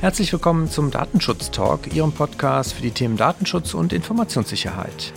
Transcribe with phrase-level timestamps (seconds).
[0.00, 5.12] Herzlich willkommen zum Datenschutz Talk, Ihrem Podcast für die Themen Datenschutz und Informationssicherheit.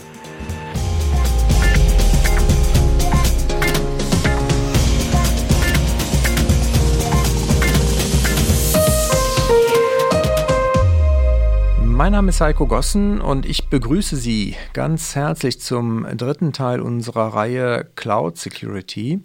[11.82, 17.28] Mein Name ist Heiko Gossen und ich begrüße Sie ganz herzlich zum dritten Teil unserer
[17.28, 19.22] Reihe Cloud Security.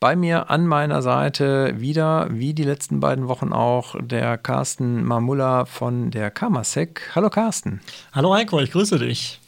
[0.00, 5.66] Bei mir an meiner Seite wieder, wie die letzten beiden Wochen auch, der Carsten Mamula
[5.66, 7.10] von der Kamasek.
[7.14, 7.82] Hallo Carsten.
[8.10, 9.40] Hallo Heiko, ich grüße dich.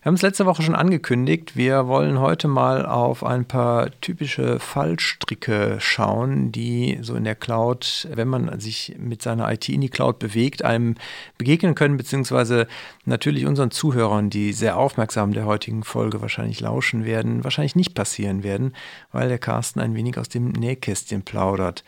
[0.00, 1.56] Wir haben es letzte Woche schon angekündigt.
[1.56, 8.06] Wir wollen heute mal auf ein paar typische Fallstricke schauen, die so in der Cloud,
[8.12, 10.94] wenn man sich mit seiner IT in die Cloud bewegt, einem
[11.36, 12.68] begegnen können, beziehungsweise
[13.06, 18.44] natürlich unseren Zuhörern, die sehr aufmerksam der heutigen Folge wahrscheinlich lauschen werden, wahrscheinlich nicht passieren
[18.44, 18.74] werden,
[19.10, 21.82] weil der Carsten ein wenig aus dem Nähkästchen plaudert.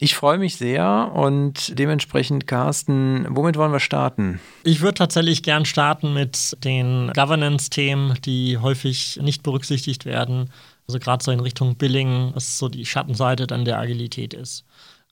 [0.00, 4.38] Ich freue mich sehr und dementsprechend, Carsten, womit wollen wir starten?
[4.62, 10.50] Ich würde tatsächlich gern starten mit den Governance-Themen, die häufig nicht berücksichtigt werden.
[10.86, 14.64] Also gerade so in Richtung Billing, was so die Schattenseite dann der Agilität ist.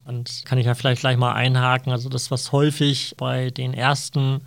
[0.04, 1.90] Und kann ich ja vielleicht gleich mal einhaken.
[1.90, 4.42] Also das, was häufig bei den ersten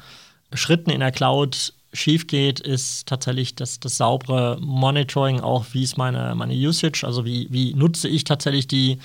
[0.54, 5.98] Schritten in der Cloud schief geht, ist tatsächlich das, das saubere Monitoring, auch wie ist
[5.98, 9.00] meine, meine Usage, also wie, wie nutze ich tatsächlich die,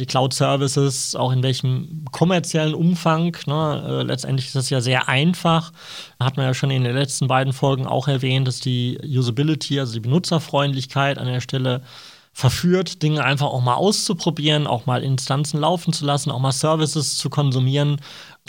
[0.00, 3.36] die Cloud-Services, auch in welchem kommerziellen Umfang.
[3.46, 3.84] Ne?
[3.86, 5.72] Äh, letztendlich ist das ja sehr einfach.
[6.18, 9.92] Hat man ja schon in den letzten beiden Folgen auch erwähnt, dass die Usability, also
[9.92, 11.82] die Benutzerfreundlichkeit an der Stelle
[12.32, 17.18] verführt, Dinge einfach auch mal auszuprobieren, auch mal Instanzen laufen zu lassen, auch mal Services
[17.18, 18.00] zu konsumieren.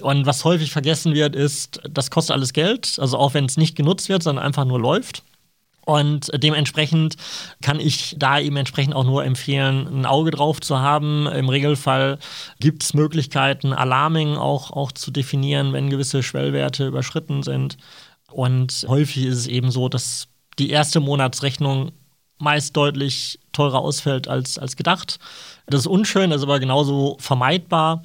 [0.02, 3.76] Und was häufig vergessen wird, ist, das kostet alles Geld, also auch wenn es nicht
[3.76, 5.24] genutzt wird, sondern einfach nur läuft.
[5.86, 7.16] Und dementsprechend
[7.62, 11.28] kann ich da eben entsprechend auch nur empfehlen, ein Auge drauf zu haben.
[11.28, 12.20] Im Regelfall
[12.60, 17.78] gibt es Möglichkeiten, Alarming auch, auch zu definieren, wenn gewisse Schwellwerte überschritten sind.
[18.32, 20.28] Und häufig ist es eben so, dass
[20.60, 21.92] die erste Monatsrechnung
[22.38, 25.20] meist deutlich teurer ausfällt als, als gedacht.
[25.67, 28.04] Das ist unschön, das ist aber genauso vermeidbar.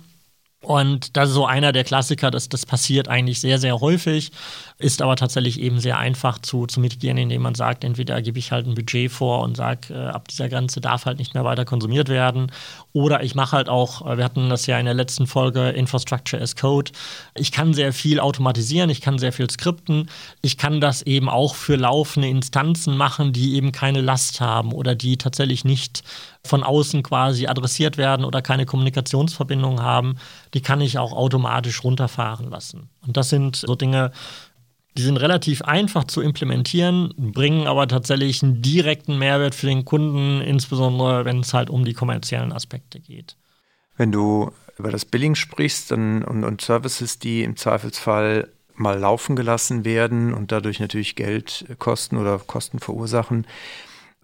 [0.62, 4.33] Und das ist so einer der Klassiker, das, das passiert eigentlich sehr, sehr häufig,
[4.78, 8.53] ist aber tatsächlich eben sehr einfach zu, zu mitigieren, indem man sagt, entweder gebe ich
[8.53, 11.64] halt ein Budget vor und sage, äh, ab dieser Grenze darf halt nicht mehr weiter
[11.64, 12.53] konsumiert werden.
[12.92, 16.42] Oder ich mache halt auch, äh, wir hatten das ja in der letzten Folge, Infrastructure
[16.42, 16.92] as Code.
[17.34, 20.10] Ich kann sehr viel automatisieren, ich kann sehr viel skripten.
[20.42, 24.94] Ich kann das eben auch für laufende Instanzen machen, die eben keine Last haben oder
[24.94, 26.03] die tatsächlich nicht
[26.47, 30.16] von außen quasi adressiert werden oder keine Kommunikationsverbindung haben,
[30.54, 32.88] die kann ich auch automatisch runterfahren lassen.
[33.06, 34.12] Und das sind so Dinge,
[34.97, 40.41] die sind relativ einfach zu implementieren, bringen aber tatsächlich einen direkten Mehrwert für den Kunden,
[40.41, 43.37] insbesondere wenn es halt um die kommerziellen Aspekte geht.
[43.97, 49.37] Wenn du über das Billing sprichst dann, und, und Services, die im Zweifelsfall mal laufen
[49.37, 53.47] gelassen werden und dadurch natürlich Geld kosten oder Kosten verursachen,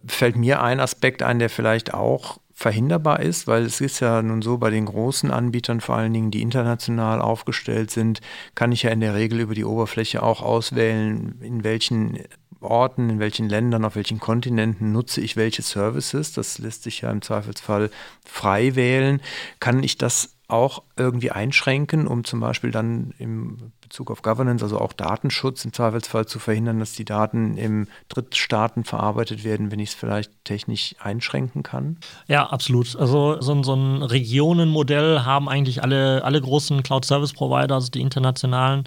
[0.06, 4.41] fällt mir ein Aspekt ein, der vielleicht auch verhinderbar ist, weil es ist ja nun
[4.41, 8.21] so, bei den großen Anbietern, vor allen Dingen, die international aufgestellt sind,
[8.55, 12.21] kann ich ja in der Regel über die Oberfläche auch auswählen, in welchen
[12.61, 16.33] Orten, in welchen Ländern, auf welchen Kontinenten nutze ich welche Services.
[16.33, 17.91] Das lässt sich ja im Zweifelsfall
[18.25, 19.21] frei wählen.
[19.59, 24.78] Kann ich das auch irgendwie einschränken, um zum Beispiel dann im Bezug auf Governance, also
[24.78, 29.91] auch Datenschutz im Zweifelsfall zu verhindern, dass die Daten im Drittstaaten verarbeitet werden, wenn ich
[29.91, 31.98] es vielleicht technisch einschränken kann?
[32.26, 32.97] Ja, absolut.
[32.97, 38.84] Also so, so ein Regionenmodell haben eigentlich alle, alle großen Cloud-Service-Provider, also die internationalen,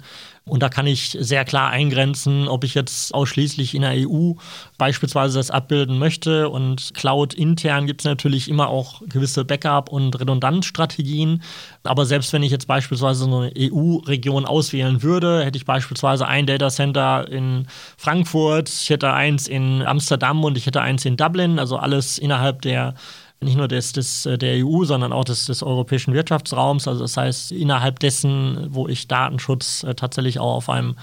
[0.48, 4.34] und da kann ich sehr klar eingrenzen, ob ich jetzt ausschließlich in der EU
[4.78, 6.48] beispielsweise das abbilden möchte.
[6.48, 11.42] Und Cloud intern gibt es natürlich immer auch gewisse Backup- und Redundanzstrategien.
[11.82, 17.26] Aber selbst wenn ich jetzt beispielsweise eine EU-Region auswählen würde, hätte ich beispielsweise ein Datacenter
[17.28, 22.18] in Frankfurt, ich hätte eins in Amsterdam und ich hätte eins in Dublin, also alles
[22.18, 22.94] innerhalb der
[23.40, 26.88] nicht nur des, des, äh, der EU, sondern auch des, des europäischen Wirtschaftsraums.
[26.88, 30.96] Also das heißt, innerhalb dessen, wo ich Datenschutz äh, tatsächlich auch auf einem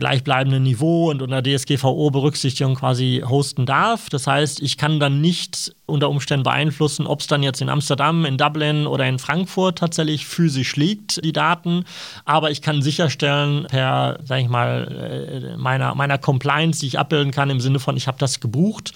[0.00, 4.08] gleichbleibenden Niveau und unter DSGVO-Berücksichtigung quasi hosten darf.
[4.08, 8.24] Das heißt, ich kann dann nicht unter Umständen beeinflussen, ob es dann jetzt in Amsterdam,
[8.24, 11.84] in Dublin oder in Frankfurt tatsächlich physisch liegt, die Daten.
[12.24, 17.30] Aber ich kann sicherstellen, per, sag ich mal, äh, meiner, meiner Compliance, die ich abbilden
[17.30, 18.94] kann, im Sinne von, ich habe das gebucht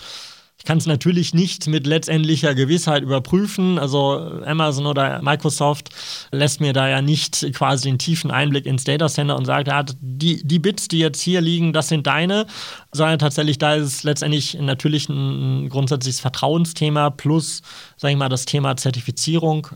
[0.65, 3.79] ich kann es natürlich nicht mit letztendlicher Gewissheit überprüfen.
[3.79, 5.91] Also Amazon oder Microsoft
[6.33, 9.85] lässt mir da ja nicht quasi den tiefen Einblick ins Data Center und sagt, ja,
[10.01, 12.47] die, die Bits, die jetzt hier liegen, das sind deine,
[12.93, 17.61] sondern tatsächlich da ist es letztendlich natürlich ein grundsätzliches Vertrauensthema plus,
[17.99, 19.69] sage ich mal, das Thema Zertifizierung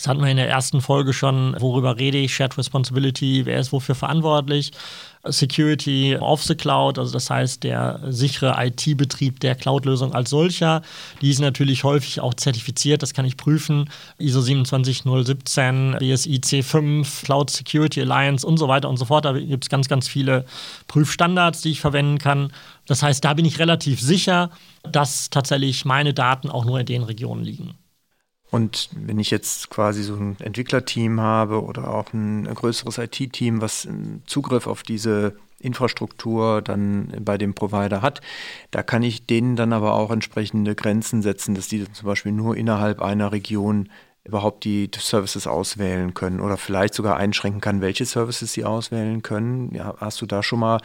[0.00, 1.54] Das hatten wir in der ersten Folge schon.
[1.60, 2.34] Worüber rede ich?
[2.34, 4.72] Shared Responsibility, wer ist wofür verantwortlich?
[5.26, 10.80] Security of the Cloud, also das heißt der sichere IT-Betrieb der Cloud-Lösung als solcher.
[11.20, 13.90] Die ist natürlich häufig auch zertifiziert, das kann ich prüfen.
[14.16, 19.26] ISO 27017, BSI C5, Cloud Security Alliance und so weiter und so fort.
[19.26, 20.46] Da gibt es ganz, ganz viele
[20.86, 22.54] Prüfstandards, die ich verwenden kann.
[22.86, 24.48] Das heißt, da bin ich relativ sicher,
[24.82, 27.74] dass tatsächlich meine Daten auch nur in den Regionen liegen.
[28.50, 33.86] Und wenn ich jetzt quasi so ein Entwicklerteam habe oder auch ein größeres IT-Team, was
[34.26, 38.20] Zugriff auf diese Infrastruktur dann bei dem Provider hat,
[38.70, 42.56] da kann ich denen dann aber auch entsprechende Grenzen setzen, dass die zum Beispiel nur
[42.56, 43.88] innerhalb einer Region
[44.24, 49.74] überhaupt die Services auswählen können oder vielleicht sogar einschränken kann, welche Services sie auswählen können.
[49.74, 50.80] Ja, hast du da schon mal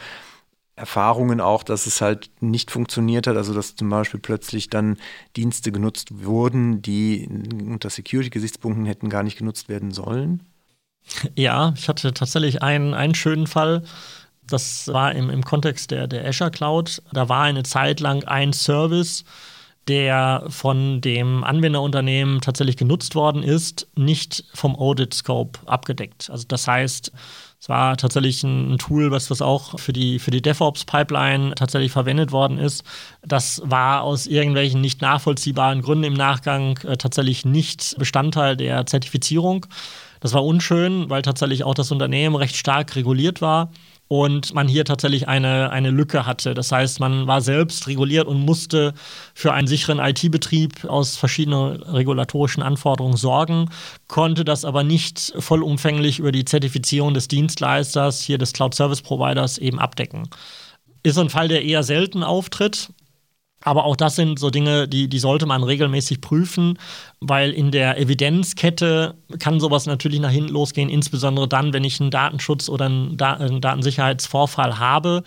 [0.76, 4.98] Erfahrungen auch, dass es halt nicht funktioniert hat, also dass zum Beispiel plötzlich dann
[5.34, 7.26] Dienste genutzt wurden, die
[7.66, 10.42] unter Security-Gesichtspunkten hätten gar nicht genutzt werden sollen?
[11.34, 13.84] Ja, ich hatte tatsächlich einen, einen schönen Fall.
[14.46, 17.02] Das war im, im Kontext der, der Azure Cloud.
[17.12, 19.24] Da war eine Zeit lang ein Service,
[19.88, 26.28] der von dem Anwenderunternehmen tatsächlich genutzt worden ist, nicht vom Audit Scope abgedeckt.
[26.28, 27.12] Also das heißt,
[27.58, 32.30] es war tatsächlich ein Tool, was, was auch für die, für die DevOps-Pipeline tatsächlich verwendet
[32.30, 32.84] worden ist.
[33.24, 39.66] Das war aus irgendwelchen nicht nachvollziehbaren Gründen im Nachgang äh, tatsächlich nicht Bestandteil der Zertifizierung.
[40.20, 43.70] Das war unschön, weil tatsächlich auch das Unternehmen recht stark reguliert war
[44.08, 46.54] und man hier tatsächlich eine, eine Lücke hatte.
[46.54, 48.94] Das heißt, man war selbst reguliert und musste
[49.34, 53.68] für einen sicheren IT-Betrieb aus verschiedenen regulatorischen Anforderungen sorgen,
[54.06, 59.58] konnte das aber nicht vollumfänglich über die Zertifizierung des Dienstleisters, hier des Cloud Service Providers,
[59.58, 60.28] eben abdecken.
[61.02, 62.90] Ist ein Fall, der eher selten auftritt.
[63.62, 66.78] Aber auch das sind so Dinge, die, die sollte man regelmäßig prüfen,
[67.20, 72.10] weil in der Evidenzkette kann sowas natürlich nach hinten losgehen, insbesondere dann, wenn ich einen
[72.10, 75.24] Datenschutz oder einen, da einen Datensicherheitsvorfall habe,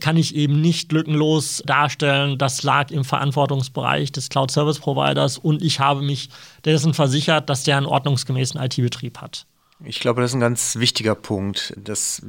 [0.00, 5.62] kann ich eben nicht lückenlos darstellen, das lag im Verantwortungsbereich des Cloud Service Providers und
[5.62, 6.28] ich habe mich
[6.64, 9.46] dessen versichert, dass der einen ordnungsgemäßen IT-Betrieb hat.
[9.84, 11.74] Ich glaube, das ist ein ganz wichtiger Punkt.
[11.76, 12.22] Das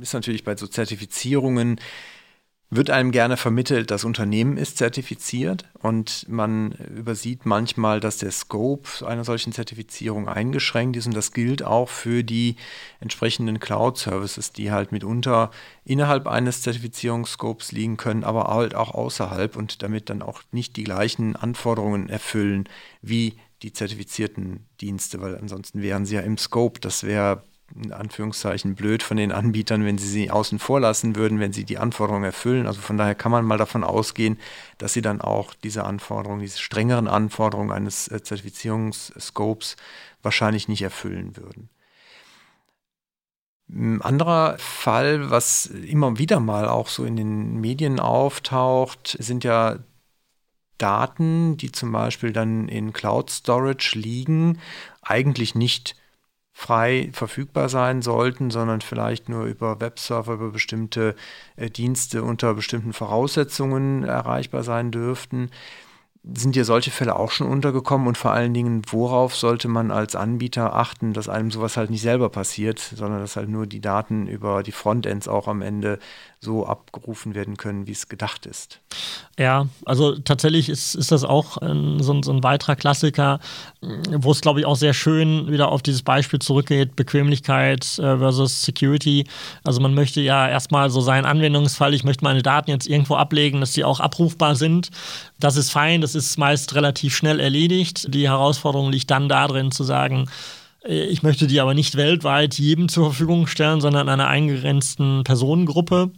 [0.00, 1.78] ist natürlich bei so Zertifizierungen
[2.70, 9.06] wird einem gerne vermittelt, das Unternehmen ist zertifiziert und man übersieht manchmal, dass der Scope
[9.06, 12.56] einer solchen Zertifizierung eingeschränkt ist und das gilt auch für die
[13.00, 15.50] entsprechenden Cloud-Services, die halt mitunter
[15.84, 20.84] innerhalb eines Zertifizierungsscopes liegen können, aber halt auch außerhalb und damit dann auch nicht die
[20.84, 22.68] gleichen Anforderungen erfüllen
[23.00, 26.80] wie die zertifizierten Dienste, weil ansonsten wären sie ja im Scope.
[26.80, 27.42] Das wäre
[27.74, 31.64] in Anführungszeichen blöd von den Anbietern, wenn sie sie außen vor lassen würden, wenn sie
[31.64, 32.66] die Anforderungen erfüllen.
[32.66, 34.38] Also von daher kann man mal davon ausgehen,
[34.78, 39.76] dass sie dann auch diese Anforderungen, diese strengeren Anforderungen eines äh, Zertifizierungsscopes
[40.22, 41.68] wahrscheinlich nicht erfüllen würden.
[43.70, 49.78] Ein anderer Fall, was immer wieder mal auch so in den Medien auftaucht, sind ja
[50.78, 54.58] Daten, die zum Beispiel dann in Cloud Storage liegen,
[55.02, 55.96] eigentlich nicht
[56.58, 61.14] frei verfügbar sein sollten, sondern vielleicht nur über Webserver, über bestimmte
[61.54, 65.52] äh, Dienste unter bestimmten Voraussetzungen erreichbar sein dürften.
[66.24, 70.14] Sind dir solche Fälle auch schon untergekommen und vor allen Dingen, worauf sollte man als
[70.14, 74.26] Anbieter achten, dass einem sowas halt nicht selber passiert, sondern dass halt nur die Daten
[74.26, 75.98] über die Frontends auch am Ende
[76.40, 78.80] so abgerufen werden können, wie es gedacht ist.
[79.38, 83.40] Ja, also tatsächlich ist, ist das auch ein, so, ein, so ein weiterer Klassiker,
[83.80, 88.62] wo es, glaube ich, auch sehr schön wieder auf dieses Beispiel zurückgeht, Bequemlichkeit äh, versus
[88.62, 89.26] Security.
[89.64, 93.60] Also man möchte ja erstmal so seinen Anwendungsfall, ich möchte meine Daten jetzt irgendwo ablegen,
[93.60, 94.90] dass sie auch abrufbar sind.
[95.40, 98.06] Das ist fein, das ist meist relativ schnell erledigt.
[98.12, 100.28] Die Herausforderung liegt dann darin zu sagen,
[100.84, 106.10] äh, ich möchte die aber nicht weltweit jedem zur Verfügung stellen, sondern einer eingegrenzten Personengruppe.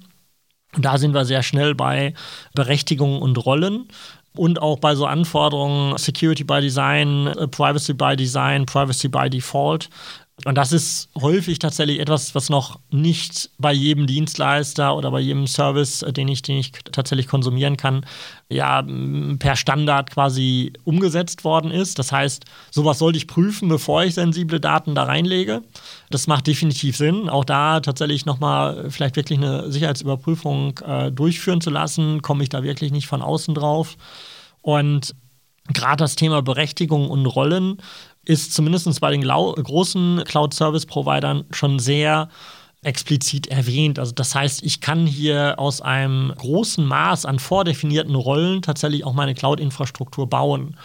[0.79, 2.15] Da sind wir sehr schnell bei
[2.55, 3.89] Berechtigungen und Rollen
[4.37, 9.89] und auch bei so Anforderungen Security by Design, äh, Privacy by Design, Privacy by Default.
[10.45, 15.47] Und das ist häufig tatsächlich etwas, was noch nicht bei jedem Dienstleister oder bei jedem
[15.47, 18.07] Service, äh, den ich, den ich tatsächlich konsumieren kann,
[18.49, 18.85] ja,
[19.39, 21.99] per Standard quasi umgesetzt worden ist.
[21.99, 25.63] Das heißt, sowas sollte ich prüfen, bevor ich sensible Daten da reinlege.
[26.09, 31.71] Das macht definitiv Sinn, auch da tatsächlich nochmal vielleicht wirklich eine Sicherheitsüberprüfung äh, durchführen zu
[31.71, 32.23] lassen.
[32.23, 33.97] Komme ich da wirklich nicht von außen drauf?
[34.63, 35.15] Und
[35.73, 37.79] gerade das Thema Berechtigung und Rollen
[38.25, 42.29] ist zumindest bei den großen Cloud-Service-Providern schon sehr
[42.83, 43.99] explizit erwähnt.
[43.99, 49.13] Also das heißt, ich kann hier aus einem großen Maß an vordefinierten Rollen tatsächlich auch
[49.13, 50.77] meine Cloud-Infrastruktur bauen.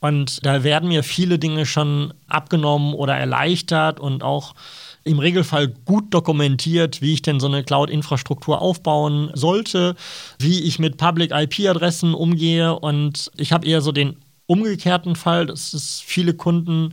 [0.00, 4.54] Und da werden mir viele Dinge schon abgenommen oder erleichtert und auch
[5.04, 9.94] im Regelfall gut dokumentiert, wie ich denn so eine Cloud-Infrastruktur aufbauen sollte,
[10.38, 12.78] wie ich mit Public-IP-Adressen umgehe.
[12.78, 16.92] Und ich habe eher so den umgekehrten Fall, dass es viele Kunden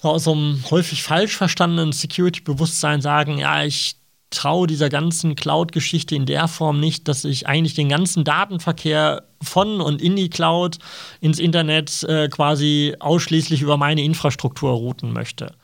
[0.00, 3.96] aus einem häufig falsch verstandenen Security-Bewusstsein sagen, ja, ich
[4.30, 9.80] traue dieser ganzen Cloud-Geschichte in der Form nicht, dass ich eigentlich den ganzen Datenverkehr von
[9.80, 10.78] und in die Cloud
[11.20, 15.54] ins Internet äh, quasi ausschließlich über meine Infrastruktur routen möchte.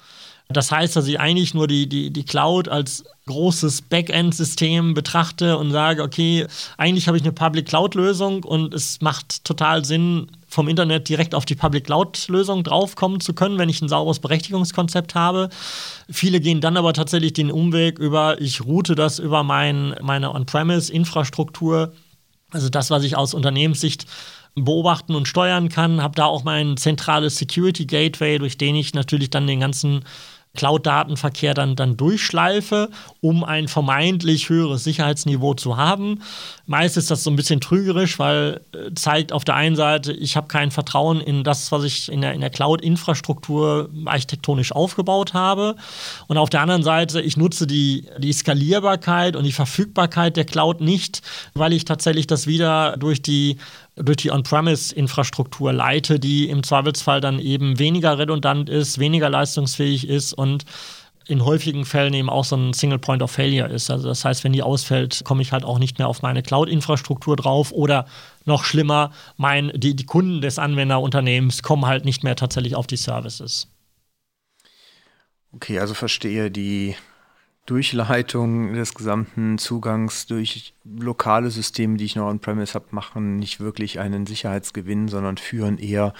[0.50, 5.72] Das heißt, dass ich eigentlich nur die, die, die Cloud als großes Backend-System betrachte und
[5.72, 6.46] sage, okay,
[6.78, 11.44] eigentlich habe ich eine Public Cloud-Lösung und es macht total Sinn, vom Internet direkt auf
[11.44, 15.50] die Public Cloud-Lösung draufkommen zu können, wenn ich ein sauberes Berechtigungskonzept habe.
[16.08, 21.92] Viele gehen dann aber tatsächlich den Umweg über, ich route das über mein, meine On-Premise-Infrastruktur.
[22.50, 24.06] Also das, was ich aus Unternehmenssicht
[24.54, 29.28] beobachten und steuern kann, habe da auch mein zentrales Security Gateway, durch den ich natürlich
[29.28, 30.04] dann den ganzen
[30.58, 36.20] Cloud-Datenverkehr dann, dann durchschleife, um ein vermeintlich höheres Sicherheitsniveau zu haben.
[36.66, 40.36] Meist ist das so ein bisschen trügerisch, weil äh, zeigt auf der einen Seite, ich
[40.36, 45.76] habe kein Vertrauen in das, was ich in der, in der Cloud-Infrastruktur architektonisch aufgebaut habe.
[46.26, 50.80] Und auf der anderen Seite, ich nutze die, die Skalierbarkeit und die Verfügbarkeit der Cloud
[50.80, 51.22] nicht,
[51.54, 53.58] weil ich tatsächlich das wieder durch die
[54.02, 60.32] durch die On-Premise-Infrastruktur leite, die im Zweifelsfall dann eben weniger redundant ist, weniger leistungsfähig ist
[60.32, 60.64] und
[61.28, 63.90] in häufigen Fällen eben auch so ein Single Point of Failure ist.
[63.90, 67.36] Also das heißt, wenn die ausfällt, komme ich halt auch nicht mehr auf meine Cloud-Infrastruktur
[67.36, 68.06] drauf oder
[68.46, 72.96] noch schlimmer, mein, die, die Kunden des Anwenderunternehmens kommen halt nicht mehr tatsächlich auf die
[72.96, 73.68] Services.
[75.52, 76.96] Okay, also verstehe die
[77.68, 84.00] Durchleitung des gesamten Zugangs durch lokale Systeme, die ich noch on-premise habe, machen nicht wirklich
[84.00, 86.14] einen Sicherheitsgewinn, sondern führen eher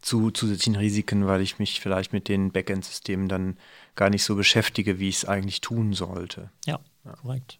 [0.00, 3.58] zu zusätzlichen Risiken, weil ich mich vielleicht mit den Backend-Systemen dann
[3.94, 6.50] gar nicht so beschäftige, wie ich es eigentlich tun sollte.
[6.64, 7.12] Ja, ja.
[7.12, 7.58] korrekt.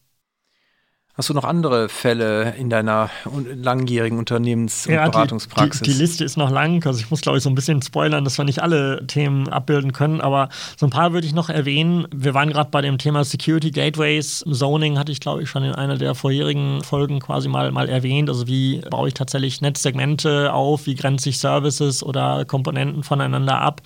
[1.16, 3.08] Hast du noch andere Fälle in deiner
[3.54, 5.80] langjährigen Unternehmens- und ja, Beratungspraxis?
[5.80, 6.84] Die, die, die, Liste ist noch lang.
[6.86, 9.94] Also ich muss, glaube ich, so ein bisschen spoilern, dass wir nicht alle Themen abbilden
[9.94, 10.20] können.
[10.20, 12.06] Aber so ein paar würde ich noch erwähnen.
[12.14, 14.44] Wir waren gerade bei dem Thema Security Gateways.
[14.46, 18.28] Zoning hatte ich, glaube ich, schon in einer der vorherigen Folgen quasi mal, mal erwähnt.
[18.28, 20.84] Also wie baue ich tatsächlich Netzsegmente auf?
[20.84, 23.80] Wie grenze ich Services oder Komponenten voneinander ab?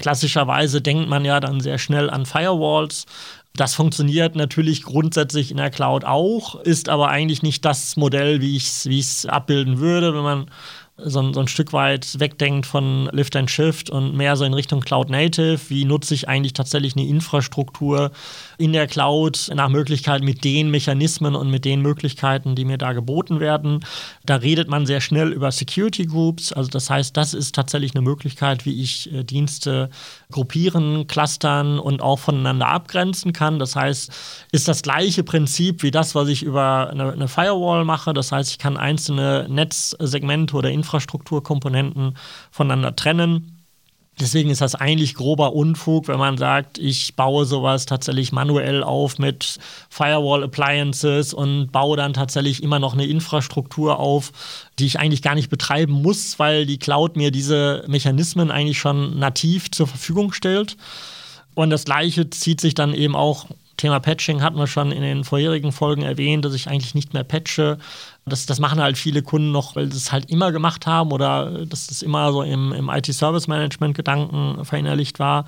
[0.00, 3.06] Klassischerweise denkt man ja dann sehr schnell an Firewalls.
[3.54, 8.56] Das funktioniert natürlich grundsätzlich in der Cloud auch, ist aber eigentlich nicht das Modell, wie
[8.56, 10.46] ich es abbilden würde, wenn man
[10.96, 14.54] so ein, so ein Stück weit wegdenkt von Lift and Shift und mehr so in
[14.54, 15.58] Richtung Cloud Native.
[15.68, 18.10] Wie nutze ich eigentlich tatsächlich eine Infrastruktur
[18.60, 22.92] in der Cloud nach Möglichkeit mit den Mechanismen und mit den Möglichkeiten, die mir da
[22.92, 23.84] geboten werden?
[24.26, 26.52] Da redet man sehr schnell über Security Groups.
[26.52, 29.88] Also das heißt, das ist tatsächlich eine Möglichkeit, wie ich äh, Dienste
[30.30, 33.58] gruppieren, clustern und auch voneinander abgrenzen kann.
[33.58, 34.12] Das heißt,
[34.52, 38.12] ist das gleiche Prinzip wie das, was ich über eine, eine Firewall mache.
[38.12, 42.16] Das heißt, ich kann einzelne Netzsegmente oder Infrastrukturkomponenten
[42.50, 43.59] voneinander trennen.
[44.18, 49.18] Deswegen ist das eigentlich grober Unfug, wenn man sagt, ich baue sowas tatsächlich manuell auf
[49.18, 54.32] mit Firewall Appliances und baue dann tatsächlich immer noch eine Infrastruktur auf,
[54.78, 59.18] die ich eigentlich gar nicht betreiben muss, weil die Cloud mir diese Mechanismen eigentlich schon
[59.18, 60.76] nativ zur Verfügung stellt.
[61.54, 63.46] Und das gleiche zieht sich dann eben auch
[63.80, 67.24] Thema Patching hatten wir schon in den vorherigen Folgen erwähnt, dass ich eigentlich nicht mehr
[67.24, 67.78] patche.
[68.26, 71.64] Das, das machen halt viele Kunden noch, weil sie es halt immer gemacht haben oder
[71.66, 75.46] dass das immer so im, im IT-Service-Management-Gedanken verinnerlicht war.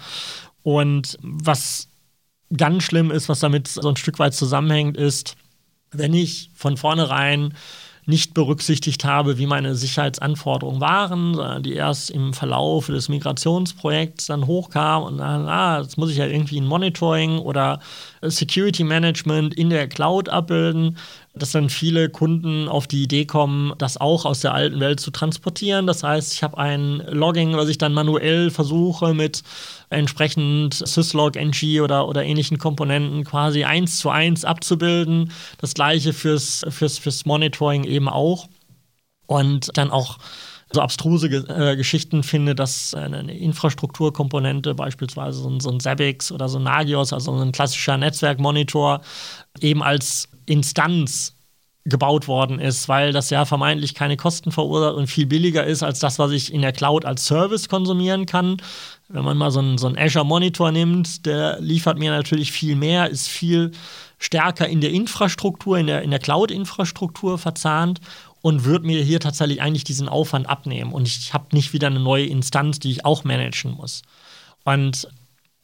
[0.62, 1.88] Und was
[2.56, 5.36] ganz schlimm ist, was damit so ein Stück weit zusammenhängt, ist,
[5.90, 7.54] wenn ich von vornherein
[8.04, 14.47] nicht berücksichtigt habe, wie meine Sicherheitsanforderungen waren, sondern die erst im Verlauf des Migrationsprojekts dann
[14.47, 17.80] hochkamen und dann, ah, jetzt muss ich ja irgendwie ein Monitoring oder
[18.23, 20.97] Security Management in der Cloud abbilden
[21.34, 25.10] dass dann viele Kunden auf die Idee kommen, das auch aus der alten Welt zu
[25.10, 25.86] transportieren.
[25.86, 29.42] Das heißt, ich habe ein Logging, was ich dann manuell versuche mit
[29.88, 35.32] entsprechend Syslog, NG oder, oder ähnlichen Komponenten quasi eins zu eins abzubilden.
[35.58, 38.48] Das gleiche fürs, fürs, fürs Monitoring eben auch.
[39.26, 40.18] Und dann auch
[40.74, 46.48] so abstruse äh, Geschichten finde, dass eine Infrastrukturkomponente, beispielsweise so ein, so ein Zabbix oder
[46.48, 49.02] so ein Nagios, also ein klassischer Netzwerkmonitor,
[49.60, 51.36] eben als Instanz
[51.84, 55.98] gebaut worden ist, weil das ja vermeintlich keine Kosten verursacht und viel billiger ist als
[55.98, 58.58] das, was ich in der Cloud als Service konsumieren kann.
[59.08, 62.76] Wenn man mal so einen, so einen Azure Monitor nimmt, der liefert mir natürlich viel
[62.76, 63.72] mehr, ist viel
[64.18, 68.00] stärker in der Infrastruktur, in der, in der Cloud-Infrastruktur verzahnt
[68.42, 70.92] und würde mir hier tatsächlich eigentlich diesen Aufwand abnehmen.
[70.92, 74.02] Und ich habe nicht wieder eine neue Instanz, die ich auch managen muss.
[74.64, 75.08] Und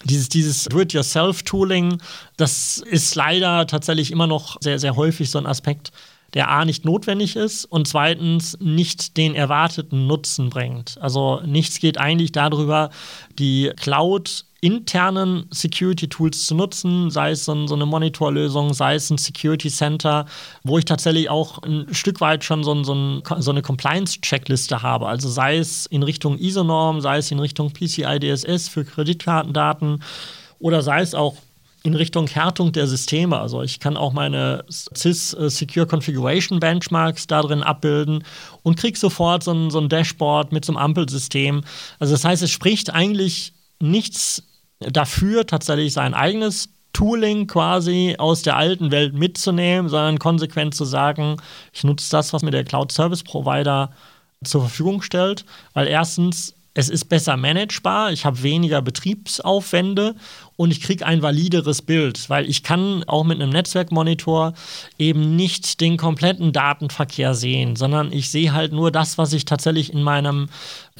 [0.04, 2.00] dieses, dieses Do-it-yourself-Tooling,
[2.36, 5.90] das ist leider tatsächlich immer noch sehr, sehr häufig so ein Aspekt,
[6.34, 10.98] der A nicht notwendig ist und zweitens nicht den erwarteten Nutzen bringt.
[11.00, 12.90] Also nichts geht eigentlich darüber,
[13.38, 19.70] die Cloud internen Security-Tools zu nutzen, sei es so, eine Monitorlösung, sei es ein Security
[19.70, 20.26] Center,
[20.64, 25.06] wo ich tatsächlich auch ein Stück weit schon so, eine Compliance-Checkliste habe.
[25.06, 30.02] Also sei es in Richtung ISO-Norm, sei es in Richtung PCI DSS für Kreditkartendaten
[30.58, 31.36] oder sei es auch
[31.88, 33.40] in Richtung Härtung der Systeme.
[33.40, 38.24] Also ich kann auch meine CIS äh, Secure Configuration Benchmarks da drin abbilden
[38.62, 41.62] und kriege sofort so ein, so ein Dashboard mit so einem Ampelsystem.
[41.98, 44.42] Also das heißt, es spricht eigentlich nichts
[44.80, 51.36] dafür, tatsächlich sein eigenes Tooling quasi aus der alten Welt mitzunehmen, sondern konsequent zu sagen,
[51.72, 53.90] ich nutze das, was mir der Cloud Service Provider
[54.44, 60.14] zur Verfügung stellt, weil erstens es ist besser managebar, ich habe weniger Betriebsaufwände
[60.54, 64.52] und ich kriege ein valideres Bild, weil ich kann auch mit einem Netzwerkmonitor
[64.96, 69.92] eben nicht den kompletten Datenverkehr sehen, sondern ich sehe halt nur das, was ich tatsächlich
[69.92, 70.50] in meinem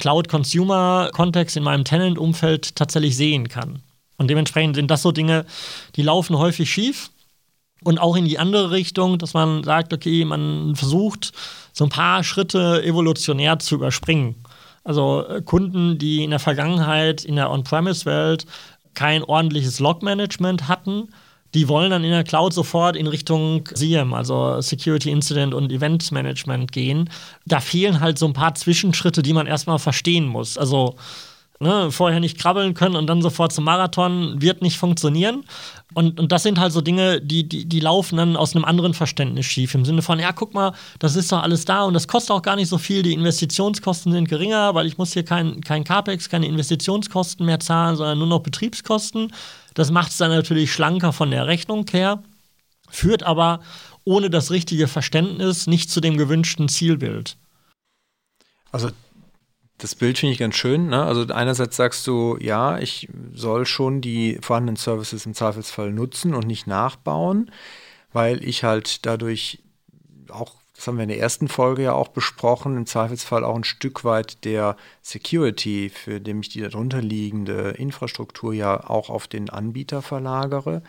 [0.00, 3.80] Cloud-Consumer-Kontext, in meinem Tenant-Umfeld tatsächlich sehen kann.
[4.16, 5.47] Und dementsprechend sind das so Dinge,
[5.94, 7.11] die laufen häufig schief.
[7.85, 11.30] Und auch in die andere Richtung, dass man sagt, okay, man versucht,
[11.73, 14.35] so ein paar Schritte evolutionär zu überspringen.
[14.85, 18.47] Also äh, Kunden, die in der Vergangenheit in der On-Premise-Welt
[18.94, 21.08] kein ordentliches Log-Management hatten,
[21.54, 26.11] die wollen dann in der Cloud sofort in Richtung SIEM, also Security Incident und Event
[26.12, 27.08] Management gehen.
[27.47, 30.58] Da fehlen halt so ein paar Zwischenschritte, die man erstmal verstehen muss.
[30.58, 30.97] Also
[31.60, 35.44] ne, vorher nicht krabbeln können und dann sofort zum Marathon wird nicht funktionieren.
[35.94, 38.94] Und, und das sind halt so Dinge, die, die, die laufen dann aus einem anderen
[38.94, 39.74] Verständnis schief.
[39.74, 42.42] Im Sinne von, ja, guck mal, das ist doch alles da und das kostet auch
[42.42, 43.02] gar nicht so viel.
[43.02, 47.96] Die Investitionskosten sind geringer, weil ich muss hier kein, kein CAPEX, keine Investitionskosten mehr zahlen,
[47.96, 49.32] sondern nur noch Betriebskosten.
[49.74, 52.23] Das macht es dann natürlich schlanker von der Rechnung her,
[52.90, 53.60] führt aber
[54.04, 57.36] ohne das richtige Verständnis nicht zu dem gewünschten Zielbild.
[58.71, 58.90] Also
[59.78, 60.88] das Bild finde ich ganz schön.
[60.88, 61.02] Ne?
[61.04, 66.47] Also einerseits sagst du, ja, ich soll schon die vorhandenen Services im Zweifelsfall nutzen und
[66.47, 67.50] nicht nachbauen,
[68.12, 69.62] weil ich halt dadurch
[70.30, 73.64] auch, das haben wir in der ersten Folge ja auch besprochen, im Zweifelsfall auch ein
[73.64, 79.49] Stück weit der Security, für den ich die darunter liegende Infrastruktur ja auch auf den
[79.49, 80.82] Anbieter verlagere.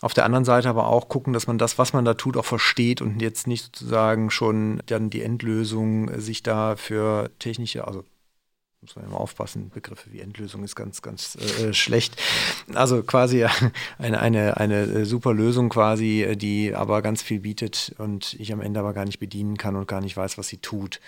[0.00, 2.44] Auf der anderen Seite aber auch gucken, dass man das, was man da tut, auch
[2.44, 8.04] versteht und jetzt nicht sozusagen schon dann die Endlösung sich da für technische, also
[8.80, 12.16] muss man immer aufpassen, Begriffe wie Endlösung ist ganz, ganz äh, schlecht.
[12.74, 13.44] Also quasi
[13.98, 18.78] eine, eine, eine super Lösung quasi, die aber ganz viel bietet und ich am Ende
[18.78, 21.00] aber gar nicht bedienen kann und gar nicht weiß, was sie tut.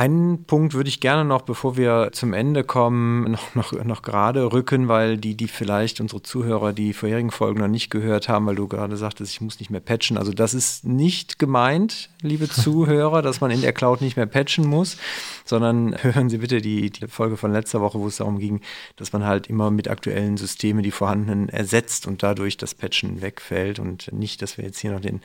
[0.00, 4.50] Einen Punkt würde ich gerne noch, bevor wir zum Ende kommen, noch, noch, noch gerade
[4.50, 8.54] rücken, weil die, die vielleicht unsere Zuhörer die vorherigen Folgen noch nicht gehört haben, weil
[8.54, 10.16] du gerade sagtest, ich muss nicht mehr patchen.
[10.16, 14.66] Also das ist nicht gemeint, liebe Zuhörer, dass man in der Cloud nicht mehr patchen
[14.66, 14.96] muss,
[15.44, 18.62] sondern hören Sie bitte die, die Folge von letzter Woche, wo es darum ging,
[18.96, 23.78] dass man halt immer mit aktuellen Systemen die vorhandenen ersetzt und dadurch das Patchen wegfällt
[23.78, 25.20] und nicht, dass wir jetzt hier noch den,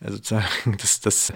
[0.00, 0.46] äh, sozusagen,
[0.78, 1.30] dass das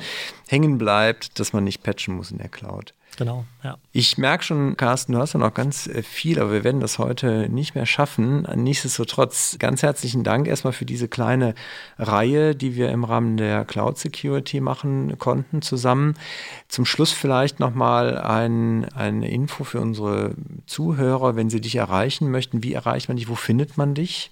[0.49, 2.78] hängen bleibt, dass man nicht patchen muss in der Cloud.
[3.19, 3.79] Genau, ja.
[3.91, 7.01] Ich merke schon, Carsten, du hast ja noch ganz äh, viel, aber wir werden das
[7.01, 8.43] heute nicht mehr schaffen.
[8.55, 11.57] Nichtsdestotrotz ganz herzlichen Dank erstmal für diese kleine
[11.99, 16.15] Reihe, die wir im Rahmen der Cloud Security machen konnten zusammen.
[16.69, 22.63] Zum Schluss vielleicht nochmal ein, eine Info für unsere Zuhörer, wenn sie dich erreichen möchten.
[22.63, 23.29] Wie erreicht man dich?
[23.29, 24.31] Wo findet man dich?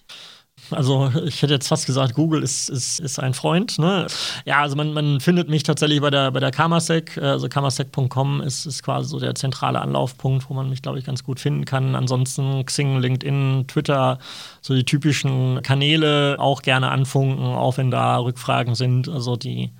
[0.70, 3.78] Also ich hätte jetzt fast gesagt, Google ist, ist, ist ein Freund.
[3.78, 4.06] Ne?
[4.44, 7.18] Ja, also man, man findet mich tatsächlich bei der, bei der Kamasec.
[7.18, 11.22] Also kamasec.com ist, ist quasi so der zentrale Anlaufpunkt, wo man mich, glaube ich, ganz
[11.22, 11.94] gut finden kann.
[11.94, 14.18] Ansonsten Xing, LinkedIn, Twitter,
[14.60, 19.08] so die typischen Kanäle auch gerne anfunken, auch wenn da Rückfragen sind.
[19.08, 19.70] Also die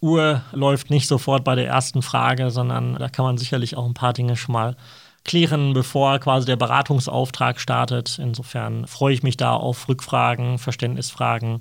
[0.00, 3.94] Uhr läuft nicht sofort bei der ersten Frage, sondern da kann man sicherlich auch ein
[3.94, 4.76] paar Dinge schon mal
[5.24, 8.18] klären, bevor quasi der Beratungsauftrag startet.
[8.18, 11.60] Insofern freue ich mich da auf Rückfragen, Verständnisfragen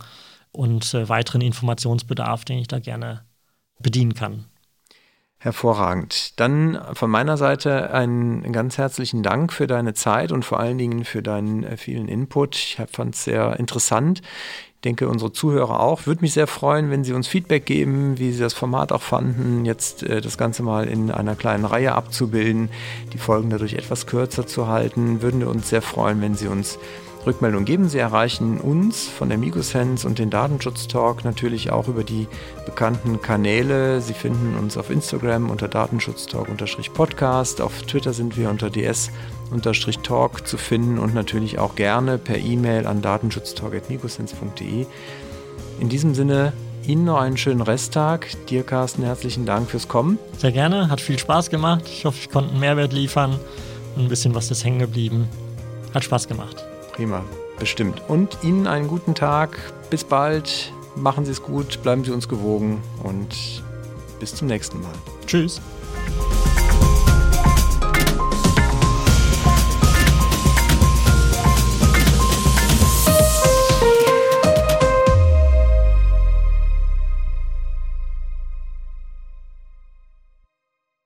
[0.51, 3.25] und äh, weiteren Informationsbedarf, den ich da gerne
[3.79, 4.45] bedienen kann.
[5.39, 6.39] Hervorragend.
[6.39, 11.05] Dann von meiner Seite einen ganz herzlichen Dank für deine Zeit und vor allen Dingen
[11.05, 12.55] für deinen äh, vielen Input.
[12.55, 14.21] Ich fand es sehr interessant
[14.83, 16.05] denke, unsere Zuhörer auch.
[16.05, 19.65] Würde mich sehr freuen, wenn Sie uns Feedback geben, wie Sie das Format auch fanden,
[19.65, 22.69] jetzt äh, das Ganze mal in einer kleinen Reihe abzubilden,
[23.13, 25.21] die Folgen dadurch etwas kürzer zu halten.
[25.21, 26.79] Würden wir uns sehr freuen, wenn Sie uns
[27.29, 27.87] Rückmeldung geben.
[27.87, 32.27] Sie erreichen uns von der Migosense und den Datenschutztalk natürlich auch über die
[32.65, 34.01] bekannten Kanäle.
[34.01, 37.61] Sie finden uns auf Instagram unter Datenschutztalk-podcast.
[37.61, 43.03] Auf Twitter sind wir unter ds-talk zu finden und natürlich auch gerne per E-Mail an
[43.03, 44.87] datenschutztalk.migosense.de.
[45.79, 46.53] In diesem Sinne
[46.87, 48.29] Ihnen noch einen schönen Resttag.
[48.47, 50.17] Dir, Carsten, herzlichen Dank fürs Kommen.
[50.39, 51.83] Sehr gerne, hat viel Spaß gemacht.
[51.85, 53.39] Ich hoffe, ich konnte einen Mehrwert liefern
[53.95, 55.29] und ein bisschen was ist hängen geblieben.
[55.93, 56.65] Hat Spaß gemacht.
[56.93, 57.23] Prima,
[57.59, 58.01] bestimmt.
[58.07, 59.57] Und Ihnen einen guten Tag.
[59.89, 60.73] Bis bald.
[60.95, 63.63] Machen Sie es gut, bleiben Sie uns gewogen und
[64.19, 64.91] bis zum nächsten Mal.
[65.25, 65.61] Tschüss.